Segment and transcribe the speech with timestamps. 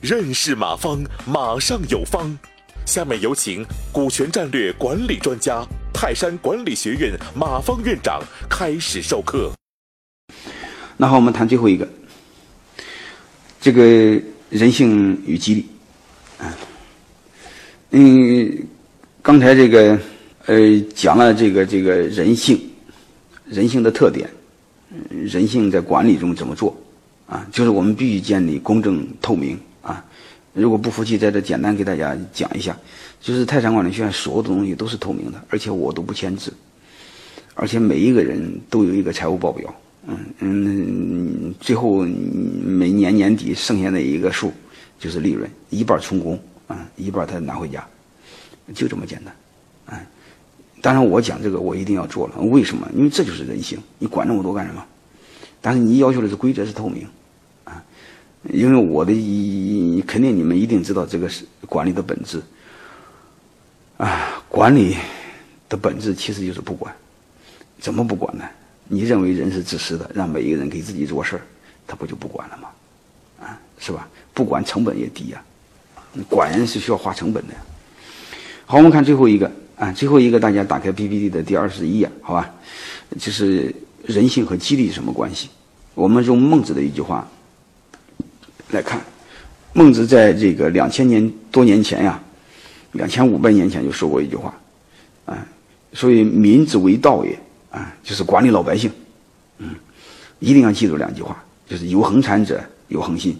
[0.00, 2.38] 认识马方，马上有方。
[2.84, 8.20] 下面有请股权战略管理专家、泰山管理学院马方院长
[8.50, 9.52] 开始授课。
[10.96, 11.88] 那好，我们谈最后一个，
[13.60, 13.82] 这个
[14.50, 15.66] 人性与激励。
[16.38, 16.56] 啊，
[17.90, 18.66] 嗯，
[19.22, 19.98] 刚才这个
[20.46, 22.60] 呃讲了这个这个人性，
[23.46, 24.28] 人性的特点，
[25.10, 26.76] 人性在管理中怎么做？
[27.26, 29.58] 啊，就是我们必须建立公正透明。
[29.80, 30.04] 啊，
[30.52, 32.76] 如果不服气，在这简单给大家讲一下，
[33.20, 36.52] 就是泰山管理学院所有的东西都是透明的，而且我都不签字，
[37.54, 39.74] 而且每一个人都有一个财务报表，
[40.06, 44.52] 嗯嗯，最后每年年底剩下的一个数
[45.00, 47.84] 就是利润，一半充公啊，一半他拿回家，
[48.72, 49.34] 就这么简单，
[50.82, 52.86] 当然我讲这个我一定要做了，为什么？
[52.94, 54.84] 因为这就是人性，你管那么多干什么？
[55.62, 57.06] 但是你要求的是规则是透明。
[57.64, 57.82] 啊
[58.50, 62.42] 因为我的一肯定你们一定知道这个是管理的本质，
[63.98, 64.96] 啊，管理
[65.68, 66.92] 的本质其实就是不管，
[67.78, 68.44] 怎么不管呢？
[68.88, 71.42] 你认为人是自私的，让每一个人给自己做事儿，
[71.86, 72.68] 他不就不管了吗？
[73.40, 74.08] 啊，是吧？
[74.34, 75.40] 不管成本也低呀，
[76.28, 77.54] 管人是需要花成本的。
[78.66, 82.50] 好，我们看最后一个啊，最后一个大家打开 PPT 的第二十一页，好吧？
[83.18, 83.74] 就是
[84.06, 85.48] 人性和激励什么关系？
[85.94, 87.28] 我们用孟子的一句话。
[88.70, 88.98] 来看，
[89.74, 92.18] 孟子在这个两千年多年前呀，
[92.92, 94.54] 两千五百年前就说过一句话，
[95.26, 95.46] 啊，
[95.92, 97.38] 所以民之为道也，
[97.70, 98.90] 啊，就是管理老百姓，
[99.58, 99.74] 嗯，
[100.38, 103.36] 一定要记住两句话，就是有恒产者有恒心，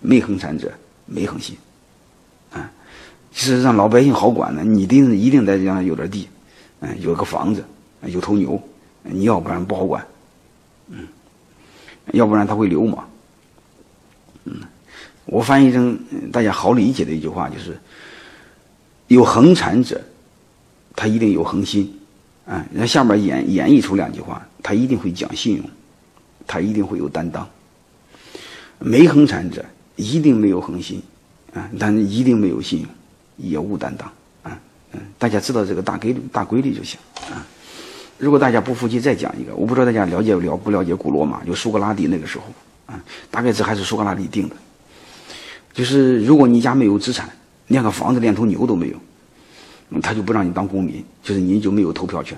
[0.00, 0.72] 没恒产者
[1.06, 1.56] 没恒心，
[3.40, 6.28] 是让老百姓好管呢，你一定一定得让他有点地，
[6.80, 7.64] 嗯，有个房子，
[8.04, 8.60] 有头牛，
[9.04, 10.04] 你要不然不好管，
[10.88, 11.06] 嗯，
[12.12, 13.08] 要不然他会流氓。
[14.44, 14.56] 嗯，
[15.26, 15.96] 我翻译成
[16.32, 17.78] 大家好理解的一句话就是：
[19.06, 20.00] 有恒产者，
[20.96, 21.96] 他一定有恒心，
[22.44, 25.70] 啊，那下面演演绎出两句话，他一定会讲信用，
[26.44, 27.48] 他一定会有担当。
[28.80, 31.00] 没恒产者一定没有恒心，
[31.54, 32.88] 啊，但一定没有信用，
[33.38, 34.06] 也无担当，
[34.42, 34.60] 啊，
[34.92, 36.98] 嗯，大家知道这个大规律大规律就行，
[37.30, 37.46] 啊。
[38.18, 42.44] 如果大家不服气，再讲一个，我不知道大家了解了不了解古罗马，就苏格拉底那个时候。
[42.86, 42.98] 啊，
[43.30, 44.56] 大概这还是苏格拉底定的，
[45.74, 47.28] 就是如果你家没有资产，
[47.66, 52.36] 连个房子、连头牛都没有，他就不让你当公民，就是你就没有投票权，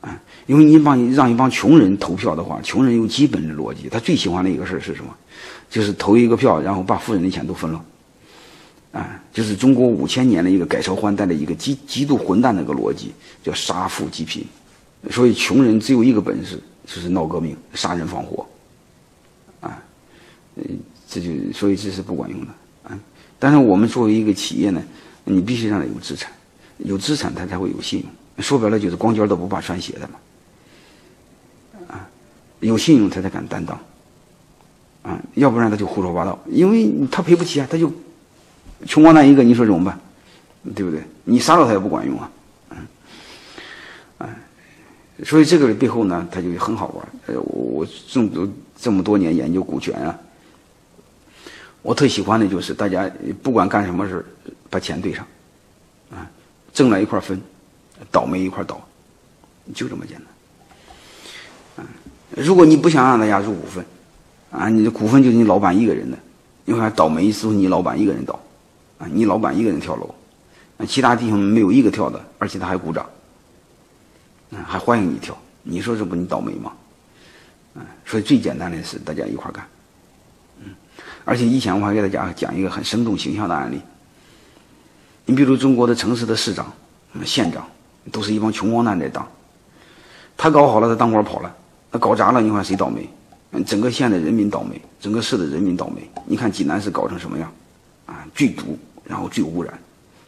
[0.00, 5.14] 啊，因为你帮让一帮穷人投票的话，穷人有基本的逻辑，他最喜欢的一个事儿是什么？
[5.70, 7.84] 就是投一个票，然后把富人的钱都分了，
[8.96, 13.12] 啊，就是中国五千年的一个改朝换代的一个极极度混蛋的一个逻辑，
[13.42, 14.42] 叫杀富济贫，
[15.10, 18.46] 所以穷人只有一个本事，就是闹革命、杀人放火。
[19.60, 19.82] 啊
[20.54, 20.64] 嗯，
[21.06, 22.46] 这就所以这是不管用的
[22.84, 22.98] 啊。
[23.38, 24.82] 但是我们作为一个企业呢，
[25.24, 26.32] 你必须让他有资产，
[26.78, 28.42] 有资产他才会有信用。
[28.42, 30.14] 说白了就是光脚的不怕穿鞋的嘛。
[31.88, 32.08] 啊，
[32.60, 33.78] 有信用他才敢担当。
[35.02, 37.92] 啊，要不然他就胡说八道，因为他赔不起啊，他就
[38.84, 39.98] 穷光蛋一个，你说怎么办？
[40.74, 41.00] 对不对？
[41.24, 42.30] 你杀了他也不管用啊。
[42.70, 42.76] 嗯，
[44.18, 44.28] 啊，
[45.24, 47.08] 所以这个背后呢，他就很好玩。
[47.26, 50.18] 呃，我这么多这么多年研究股权啊。
[51.82, 53.08] 我特喜欢的就是大家
[53.42, 54.24] 不管干什么事
[54.68, 55.24] 把钱对上，
[56.10, 56.28] 啊，
[56.72, 57.40] 挣了一块分，
[58.10, 58.84] 倒霉一块倒，
[59.72, 61.84] 就这么简单。
[61.84, 61.88] 啊，
[62.36, 63.84] 如果你不想让大家入股份，
[64.50, 66.18] 啊，你的股份就是你老板一个人的，
[66.64, 68.36] 你看倒霉是不是你老板一个人倒，
[68.98, 70.14] 啊，你老板一个人跳楼，
[70.78, 73.04] 啊，其他弟兄没有一个跳的，而且他还鼓掌，
[74.52, 76.72] 啊，还欢迎你跳，你说这不你倒霉吗？
[77.74, 79.66] 啊，所以最简单的是大家一块干。
[80.64, 80.74] 嗯
[81.24, 83.80] 而且以前我还给大家讲一个很生动形象的案例。
[85.24, 86.72] 你比如中国的城市的市长、
[87.24, 87.66] 县长，
[88.12, 89.26] 都是一帮穷光蛋在当。
[90.36, 91.50] 他搞好了，他当官跑了；
[91.90, 93.08] 他搞砸了，你看谁倒霉？
[93.64, 96.08] 整个县的人民倒霉，整个市的人民倒霉。
[96.26, 97.52] 你看济南市搞成什么样？
[98.06, 99.78] 啊，最毒，然后最污染。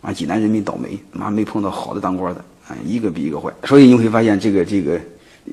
[0.00, 3.52] 啊，济南人民倒霉，妈没碰到好的当官的，啊，一个比一个坏。
[3.64, 5.00] 所以你会发现，这个这个，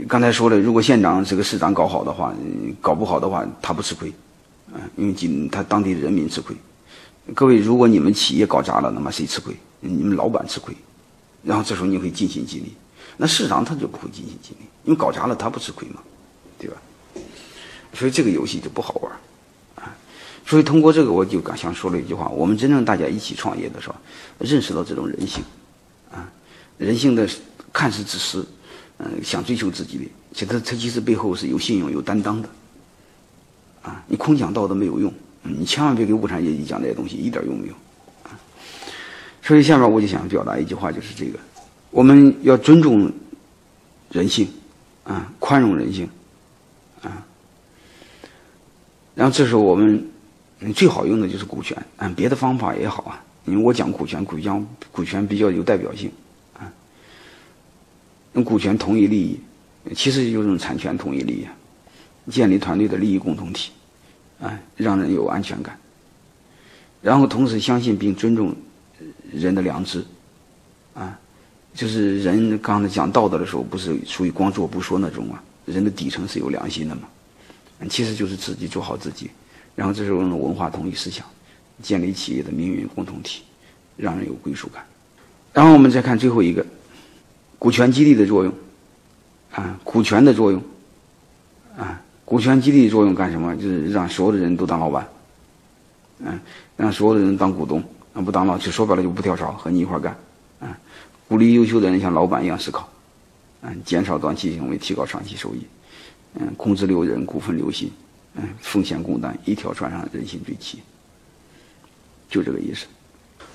[0.08, 2.34] 刚才说了，如果县长这个市长搞好的话，
[2.82, 4.12] 搞不好的话，他不吃亏。
[4.74, 6.56] 啊，因为今他当地的人民吃亏。
[7.34, 9.56] 各位，如果你们企业搞砸了，那么谁吃亏？
[9.80, 10.76] 你们老板吃亏。
[11.44, 12.74] 然后这时候你会尽心尽力，
[13.16, 16.02] 那市场他就不会尽心尽力，因为搞砸了他不吃亏嘛，
[16.60, 16.76] 对吧？
[17.94, 19.12] 所以这个游戏就不好玩。
[20.46, 23.96] 所以通过这个，我就刚想说了一句话：我们真正大家一起创业的时候，
[24.40, 25.44] 认识到这种人性
[26.12, 26.30] 啊，
[26.78, 27.30] 人性的
[27.72, 28.46] 看似自私，
[28.98, 32.50] 嗯，想追求自己的，其实他其实背后是有信用、有担当的。
[33.82, 35.12] 啊，你空讲道德没有用，
[35.42, 37.74] 你千万别给无产阶级讲这些东西，一点用没有。
[38.24, 38.38] 啊，
[39.42, 41.40] 所以下面我就想表达一句话，就是这个，
[41.90, 43.12] 我们要尊重
[44.12, 44.48] 人性，
[45.04, 46.08] 啊，宽容人性，
[47.02, 47.26] 啊，
[49.16, 50.08] 然后这时候我们
[50.64, 56.12] 你最好用的就是股权，啊，别的方法也好啊，因为我讲股权，股权股权比较有代表性，
[56.54, 56.72] 啊，
[58.34, 59.40] 用股权同一利益，
[59.96, 61.48] 其实就是用产权同一利益。
[62.30, 63.72] 建立团队的利益共同体，
[64.40, 65.76] 啊，让人有安全感。
[67.02, 68.56] 然后同时相信并尊重
[69.34, 70.06] 人的良知，
[70.94, 71.20] 啊，
[71.74, 77.10] 就是人刚才讲道德的时候，不是属于光做不说那种啊，人的底层是有良心的嘛，
[77.90, 79.32] 其实就是自己做好自己。
[79.76, 81.26] 然后这时候用文化统一思想，
[81.82, 83.44] 建立企业的命运共同体，
[83.98, 84.86] 让人有归属感。
[85.54, 86.66] 然后我们再看最后一个，
[87.60, 88.54] 股权激励的作用，
[89.52, 90.62] 啊，股权的作用，
[91.78, 92.02] 啊。
[92.24, 93.54] 股权激励作用干什么？
[93.58, 95.06] 就是让所有的人都当老板，
[96.20, 96.40] 嗯，
[96.78, 97.84] 让所有的人当股东，
[98.14, 100.16] 啊，不当老，就说白了就不跳槽，和你一块干，
[100.62, 100.80] 啊，
[101.28, 102.88] 鼓励优秀的人像老板一样思考，
[103.64, 105.68] 嗯，减少短期行为，提高长期收益，
[106.36, 107.92] 嗯，控制留人，股份留心，
[108.36, 110.80] 嗯，风险共担，一条船上人心最齐，
[112.30, 112.86] 就这个意思。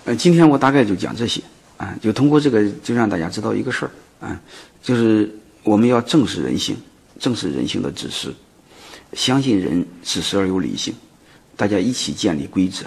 [0.05, 1.43] 呃，今天我大概就讲这些，
[1.77, 3.91] 啊，就通过这个就让大家知道一个事儿，
[4.27, 4.41] 啊，
[4.83, 6.77] 就是我们要正视人性，
[7.19, 8.35] 正视人性的自私。
[9.13, 10.93] 相信人自私而有理性，
[11.57, 12.85] 大家一起建立规则，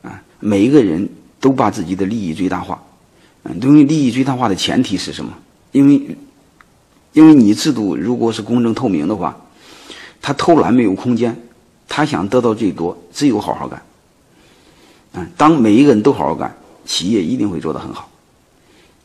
[0.00, 1.06] 啊，每一个人
[1.40, 2.82] 都把自己的利益最大化，
[3.42, 5.36] 嗯，因为利益最大化的前提是什么？
[5.72, 6.16] 因为，
[7.12, 9.38] 因为你制度如果是公正透明的话，
[10.22, 11.36] 他偷懒没有空间，
[11.88, 13.82] 他想得到最多，只有好好干，
[15.14, 18.08] 嗯，当每一个人都好好干，企业一定会做得很好。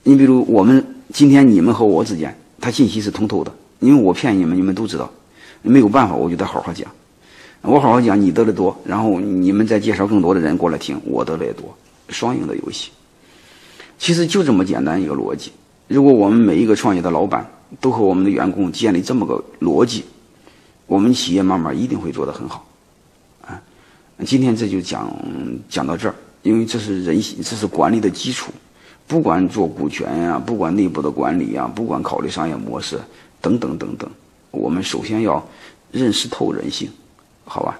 [0.04, 5.12] 你比如我们今天你们和我之间，他信息是通透的，因为我骗你们，你们都知道。
[5.64, 6.88] 没有办法，我就得好好讲。
[7.64, 11.76] 我好好讲，你得的多，然后你们再介绍更多的人过来听，我得的也多，
[12.10, 12.92] 双赢的游戏。
[13.98, 15.52] 其实就这么简单一个逻辑。
[15.88, 17.46] 如果我们每一个创业的老板
[17.82, 20.06] 都和我们的员工建立这么个逻辑，
[20.88, 22.66] 我们企业慢慢一定会做得很好。
[23.42, 23.62] 啊，
[24.26, 25.14] 今天这就讲
[25.70, 28.52] 讲到这儿，因为这是人性，这是管理的基础。
[29.06, 33.00] 不管做股权呀，不管内部的管理呀，不管考虑商业模式
[33.40, 34.10] 等等等等。
[34.52, 35.46] 我们首先要
[35.92, 36.90] 认识透人性，
[37.46, 37.80] 好吧？